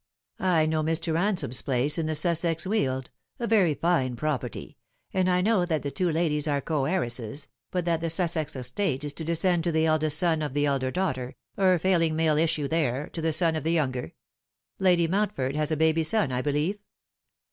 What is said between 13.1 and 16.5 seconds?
the son of the younger. Lady Mountford has a baby son, I